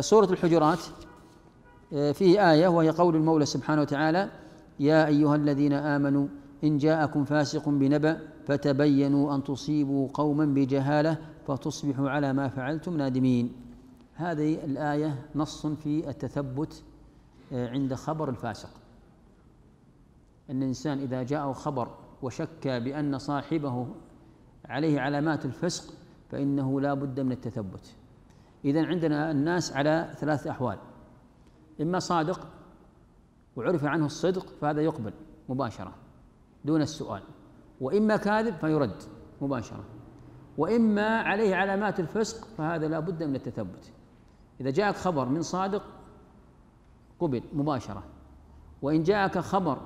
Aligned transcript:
سورة 0.00 0.32
الحجرات 0.32 0.78
فيه 1.90 2.50
آية 2.52 2.68
وهي 2.68 2.90
قول 2.90 3.16
المولى 3.16 3.46
سبحانه 3.46 3.80
وتعالى 3.80 4.30
يا 4.80 5.06
أيها 5.06 5.36
الذين 5.36 5.72
آمنوا 5.72 6.26
إن 6.64 6.78
جاءكم 6.78 7.24
فاسق 7.24 7.68
بنبأ 7.68 8.20
فتبينوا 8.46 9.34
أن 9.34 9.44
تصيبوا 9.44 10.08
قوما 10.14 10.44
بجهالة 10.44 11.18
فتصبحوا 11.46 12.10
على 12.10 12.32
ما 12.32 12.48
فعلتم 12.48 12.96
نادمين. 12.96 13.52
هذه 14.14 14.64
الآية 14.64 15.26
نص 15.34 15.66
في 15.66 16.08
التثبت 16.10 16.82
عند 17.52 17.94
خبر 17.94 18.28
الفاسق. 18.28 18.70
أن 20.50 20.62
الإنسان 20.62 20.98
إذا 20.98 21.22
جاءه 21.22 21.52
خبر 21.52 21.88
وشك 22.22 22.68
بأن 22.68 23.18
صاحبه 23.18 23.86
عليه 24.64 25.00
علامات 25.00 25.44
الفسق 25.44 25.94
فإنه 26.30 26.80
لا 26.80 26.94
بد 26.94 27.20
من 27.20 27.32
التثبت. 27.32 27.94
إذا 28.64 28.86
عندنا 28.86 29.30
الناس 29.30 29.72
على 29.72 30.10
ثلاث 30.16 30.46
أحوال. 30.46 30.78
إما 31.80 31.98
صادق 31.98 32.48
وعرف 33.56 33.84
عنه 33.84 34.06
الصدق 34.06 34.46
فهذا 34.60 34.80
يقبل 34.80 35.12
مباشرة 35.48 35.94
دون 36.64 36.82
السؤال. 36.82 37.22
وإما 37.80 38.16
كاذب 38.16 38.54
فيرد 38.54 39.02
مباشرة. 39.40 39.84
وإما 40.58 41.16
عليه 41.20 41.54
علامات 41.54 42.00
الفسق 42.00 42.46
فهذا 42.58 42.88
لا 42.88 43.00
بد 43.00 43.22
من 43.22 43.34
التثبت. 43.34 43.92
إذا 44.60 44.70
جاءك 44.70 44.96
خبر 44.96 45.28
من 45.28 45.42
صادق 45.42 45.82
قبل 47.20 47.42
مباشرة. 47.52 48.04
وإن 48.82 49.02
جاءك 49.02 49.38
خبر 49.38 49.78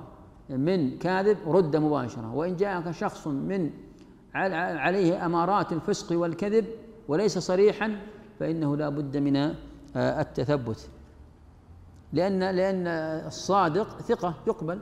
من 0.49 0.97
كاذب 0.97 1.37
رد 1.47 1.75
مباشرة. 1.75 2.35
وإن 2.35 2.55
جاءك 2.55 2.91
شخص 2.91 3.27
من 3.27 3.71
عليه 4.33 5.25
أمارات 5.25 5.73
الفسق 5.73 6.17
والكذب 6.17 6.65
وليس 7.07 7.37
صريحا 7.37 8.01
فإنه 8.39 8.77
لا 8.77 8.89
بد 8.89 9.17
من 9.17 9.35
آه، 9.35 9.53
التثبت. 9.95 10.89
لأن 12.13 12.39
لأن 12.39 12.87
الصادق 13.27 13.99
ثقة 14.01 14.33
يقبل 14.47 14.79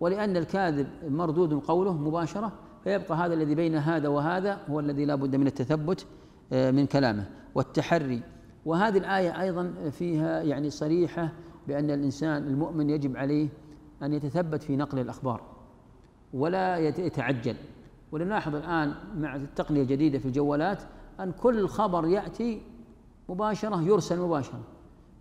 ولأن 0.00 0.36
الكاذب 0.36 0.86
مردود 1.08 1.54
قوله 1.54 1.92
مباشرة 1.92 2.52
فيبقى 2.84 3.14
هذا 3.16 3.34
الذي 3.34 3.54
بين 3.54 3.74
هذا 3.74 4.08
وهذا 4.08 4.58
هو 4.70 4.80
الذي 4.80 5.04
لا 5.04 5.14
بد 5.14 5.36
من 5.36 5.46
التثبت 5.46 6.06
آه، 6.52 6.70
من 6.70 6.86
كلامه. 6.86 7.26
والتحري. 7.54 8.22
وهذه 8.64 8.98
الآية 8.98 9.40
أيضا 9.40 9.72
فيها 9.90 10.42
يعني 10.42 10.70
صريحة 10.70 11.32
بأن 11.68 11.90
الإنسان 11.90 12.46
المؤمن 12.46 12.90
يجب 12.90 13.16
عليه 13.16 13.48
أن 14.02 14.12
يتثبت 14.12 14.62
في 14.62 14.76
نقل 14.76 14.98
الأخبار 14.98 15.40
ولا 16.34 16.78
يتعجل. 16.78 17.56
ولنلاحظ 18.12 18.54
الآن 18.54 18.94
مع 19.16 19.36
التقنية 19.36 19.82
الجديدة 19.82 20.18
في 20.18 20.26
الجوالات 20.26 20.82
أن 21.20 21.32
كل 21.32 21.68
خبر 21.68 22.06
يأتي 22.06 22.62
مباشرة 23.28 23.82
يرسل 23.82 24.20
مباشرة. 24.20 24.60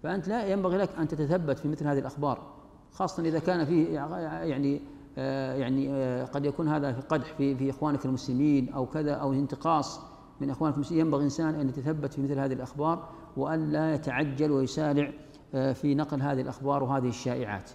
فأنت 0.03 0.27
لا 0.27 0.47
ينبغي 0.47 0.77
لك 0.77 0.89
أن 0.99 1.07
تتثبت 1.07 1.59
في 1.59 1.67
مثل 1.67 1.87
هذه 1.87 1.99
الأخبار 1.99 2.55
خاصة 2.91 3.23
إذا 3.23 3.39
كان 3.39 3.65
فيه 3.65 3.93
يعني 3.93 4.81
آه، 5.17 5.53
يعني 5.53 5.89
آه، 5.89 6.25
قد 6.25 6.45
يكون 6.45 6.67
هذا 6.67 6.93
في 6.93 7.01
قدح 7.01 7.33
في 7.33 7.55
في 7.55 7.69
إخوانك 7.69 8.05
المسلمين 8.05 8.73
أو 8.73 8.85
كذا 8.85 9.13
أو 9.13 9.33
انتقاص 9.33 10.01
من 10.41 10.49
إخوانك 10.49 10.75
المسلمين. 10.75 11.05
ينبغي 11.05 11.19
الإنسان 11.19 11.55
أن 11.55 11.69
يتثبت 11.69 12.13
في 12.13 12.21
مثل 12.21 12.39
هذه 12.39 12.53
الأخبار 12.53 13.09
وأن 13.37 13.71
لا 13.71 13.93
يتعجل 13.93 14.51
ويسارع 14.51 15.11
آه، 15.55 15.73
في 15.73 15.95
نقل 15.95 16.21
هذه 16.21 16.41
الأخبار 16.41 16.83
وهذه 16.83 17.07
الشائعات. 17.07 17.71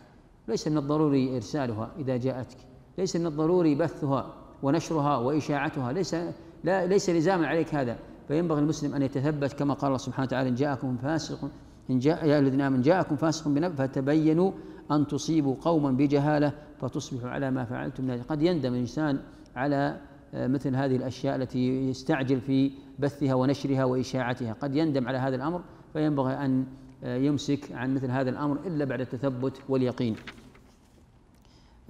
ليس 0.48 0.68
من 0.68 0.78
الضروري 0.78 1.36
إرسالها 1.36 1.90
إذا 1.98 2.16
جاءتك 2.16 2.58
ليس 2.98 3.16
من 3.16 3.26
الضروري 3.26 3.74
بثها 3.74 4.34
ونشرها 4.62 5.16
وإشاعتها. 5.16 5.92
ليس 5.92 6.16
لا 6.64 6.86
ليس 6.86 7.10
لزاما 7.10 7.46
عليك 7.46 7.74
هذا. 7.74 7.98
فينبغي 8.30 8.60
المسلم 8.60 8.94
أن 8.94 9.02
يتثبت 9.02 9.52
كما 9.52 9.74
قال 9.74 9.86
الله 9.86 9.98
سبحانه 9.98 10.26
وتعالى 10.26 10.48
إن 10.48 10.54
جاءكم 10.54 10.96
فاسق 10.96 11.50
إن 11.90 11.98
جاء 11.98 12.26
يا 12.26 12.38
الذين 12.38 12.60
آمنوا 12.60 12.82
جاءكم 12.82 13.16
فاسق 13.16 13.48
بنبأ 13.48 13.74
فتبينوا 13.74 14.52
أن 14.90 15.06
تصيبوا 15.06 15.54
قوما 15.60 15.90
بجهالة 15.90 16.52
فتصبحوا 16.80 17.30
على 17.30 17.50
ما 17.50 17.64
فعلتم 17.64 18.06
نادم 18.06 18.22
قد 18.22 18.42
يندم 18.42 18.74
الإنسان 18.74 19.18
على 19.56 20.00
آه، 20.34 20.46
مثل 20.46 20.76
هذه 20.76 20.96
الأشياء 20.96 21.36
التي 21.36 21.88
يستعجل 21.88 22.40
في 22.40 22.72
بثها 22.98 23.34
ونشرها 23.34 23.84
وإشاعتها. 23.84 24.52
قد 24.52 24.74
يندم 24.74 25.08
على 25.08 25.18
هذا 25.18 25.36
الأمر 25.36 25.62
فينبغي 25.92 26.32
أن 26.32 26.66
آه، 27.04 27.16
يمسك 27.16 27.72
عن 27.72 27.94
مثل 27.94 28.10
هذا 28.10 28.30
الأمر 28.30 28.58
إلا 28.66 28.84
بعد 28.84 29.00
التثبت 29.00 29.60
واليقين. 29.68 30.16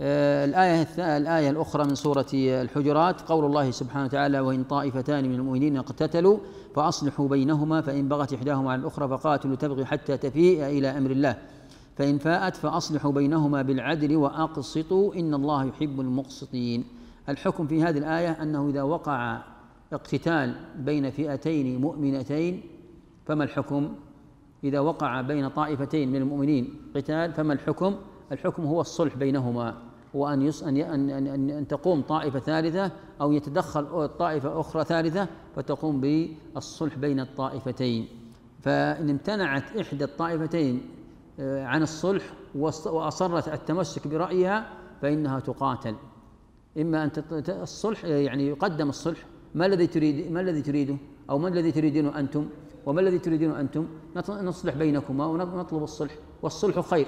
الآية 0.02 0.86
الآية 0.98 1.50
الأخرى 1.50 1.84
من 1.84 1.94
سورة 1.94 2.26
الحجرات 2.34 3.20
قول 3.20 3.44
الله 3.44 3.70
سبحانه 3.70 4.04
وتعالى 4.04 4.40
وإن 4.40 4.64
طائفتان 4.64 5.28
من 5.28 5.34
المؤمنين 5.34 5.76
اقتتلوا 5.76 6.38
فأصلحوا 6.74 7.28
بينهما 7.28 7.80
فإن 7.80 8.08
بغت 8.08 8.32
إحداهما 8.32 8.72
على 8.72 8.80
الأخرى 8.80 9.08
فقاتلوا 9.08 9.56
تبغي 9.56 9.84
حتى 9.84 10.16
تفيء 10.16 10.66
إلى 10.66 10.88
أمر 10.88 11.10
الله 11.10 11.36
فإن 11.96 12.18
فاءت 12.18 12.56
فأصلحوا 12.56 13.12
بينهما 13.12 13.62
بالعدل 13.62 14.16
وأقسطوا 14.16 15.14
إن 15.14 15.34
الله 15.34 15.64
يحب 15.64 16.00
المقسطين 16.00 16.84
الحكم 17.28 17.66
في 17.66 17.82
هذه 17.82 17.98
الآية 17.98 18.42
أنه 18.42 18.68
إذا 18.68 18.82
وقع 18.82 19.42
اقتتال 19.92 20.54
بين 20.78 21.10
فئتين 21.10 21.80
مؤمنتين 21.80 22.62
فما 23.26 23.44
الحكم؟ 23.44 23.94
إذا 24.64 24.80
وقع 24.80 25.20
بين 25.20 25.48
طائفتين 25.48 26.08
من 26.08 26.16
المؤمنين 26.16 26.74
قتال 26.96 27.32
فما 27.32 27.52
الحكم؟ 27.52 27.94
الحكم 28.32 28.64
هو 28.64 28.80
الصلح 28.80 29.16
بينهما 29.16 29.89
وأن 30.14 30.42
يس 30.42 30.62
أن 30.62 30.76
أن 30.76 31.10
أن, 31.10 31.50
أن 31.50 31.68
تقوم 31.68 32.02
طائفة 32.02 32.38
ثالثة 32.38 32.90
أو 33.20 33.32
يتدخل 33.32 34.08
طائفة 34.08 34.60
أخرى 34.60 34.84
ثالثة 34.84 35.28
فتقوم 35.56 36.00
بالصلح 36.00 36.98
بين 36.98 37.20
الطائفتين. 37.20 38.08
فإن 38.62 39.10
امتنعت 39.10 39.76
إحدى 39.76 40.04
الطائفتين 40.04 40.82
آه، 41.40 41.64
عن 41.64 41.82
الصلح 41.82 42.24
وأصرت 42.54 43.48
التمسك 43.48 44.08
برأيها 44.08 44.70
فإنها 45.02 45.40
تقاتل. 45.40 45.94
إما 46.78 47.04
أن 47.04 47.10
الصلح 47.48 48.04
يعني 48.04 48.46
يقدم 48.46 48.88
الصلح 48.88 49.26
ما 49.54 49.66
الذي 49.66 49.86
تريد 49.86 50.32
ما 50.32 50.40
الذي 50.40 50.62
تريده؟ 50.62 50.96
أو 51.30 51.38
ما 51.38 51.48
الذي 51.48 51.72
تريدونه 51.72 52.18
أنتم؟ 52.18 52.46
وما 52.86 53.00
الذي 53.00 53.18
تريدون 53.18 53.52
أنتم؟ 53.52 53.86
نصلح 54.28 54.74
بينكما 54.74 55.26
ونطلب 55.26 55.82
الصلح 55.82 56.14
والصلح 56.42 56.80
خير. 56.80 57.06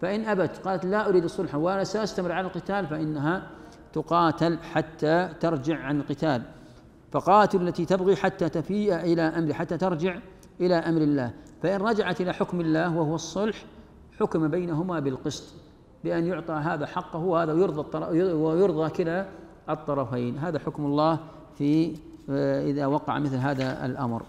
فإن 0.00 0.24
أبت 0.24 0.56
قالت 0.56 0.84
لا 0.84 1.08
أريد 1.08 1.24
الصلح 1.24 1.54
وأنا 1.54 1.84
سأستمر 1.84 2.32
على 2.32 2.46
القتال 2.46 2.86
فإنها 2.86 3.46
تقاتل 3.92 4.58
حتى 4.58 5.28
ترجع 5.40 5.78
عن 5.78 6.00
القتال. 6.00 6.42
فقاتل 7.12 7.68
التي 7.68 7.84
تبغي 7.84 8.16
حتى 8.16 8.48
تفيء 8.48 8.94
إلى 8.94 9.22
أمر 9.22 9.52
حتى 9.52 9.78
ترجع 9.78 10.18
إلى 10.60 10.74
أمر 10.74 11.00
الله. 11.00 11.30
فإن 11.62 11.80
رجعت 11.80 12.20
إلى 12.20 12.32
حكم 12.32 12.60
الله 12.60 12.96
وهو 12.96 13.14
الصلح 13.14 13.64
حكم 14.20 14.48
بينهما 14.48 15.00
بالقسط 15.00 15.54
بأن 16.04 16.26
يعطى 16.26 16.52
هذا 16.52 16.86
حقه 16.86 17.18
وهذا 17.18 17.52
ويرضى 17.52 18.06
ويرضى 18.32 18.90
كلا 18.90 19.28
الطرفين. 19.68 20.38
هذا 20.38 20.58
حكم 20.58 20.86
الله 20.86 21.18
في 21.54 21.96
آه، 22.30 22.64
إذا 22.64 22.86
وقع 22.86 23.18
مثل 23.18 23.36
هذا 23.36 23.86
الأمر. 23.86 24.22